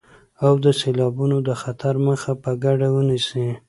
او 0.45 0.53
د 0.63 0.65
سيلابونو 0.79 1.37
د 1.47 1.49
خطر 1.61 1.95
مخه 2.07 2.31
په 2.43 2.51
ګډه 2.63 2.87
ونيسئ. 2.95 3.47